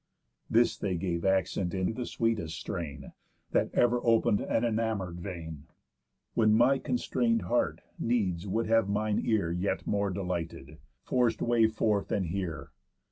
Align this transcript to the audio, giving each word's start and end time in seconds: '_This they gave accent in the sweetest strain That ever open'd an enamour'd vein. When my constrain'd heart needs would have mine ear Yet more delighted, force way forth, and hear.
'_This 0.49 0.77
they 0.77 0.95
gave 0.97 1.23
accent 1.23 1.75
in 1.75 1.93
the 1.93 2.07
sweetest 2.07 2.59
strain 2.59 3.13
That 3.51 3.69
ever 3.75 3.99
open'd 4.03 4.41
an 4.41 4.63
enamour'd 4.63 5.19
vein. 5.19 5.67
When 6.33 6.53
my 6.55 6.79
constrain'd 6.79 7.43
heart 7.43 7.81
needs 7.99 8.47
would 8.47 8.65
have 8.65 8.89
mine 8.89 9.21
ear 9.23 9.51
Yet 9.51 9.85
more 9.85 10.09
delighted, 10.09 10.79
force 11.03 11.37
way 11.39 11.67
forth, 11.67 12.11
and 12.11 12.25
hear. 12.25 12.71